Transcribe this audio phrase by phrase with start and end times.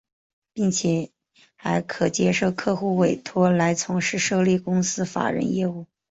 [0.51, 1.11] 并且
[1.55, 5.85] 还可接受客户委托来从事设立公司法人业务。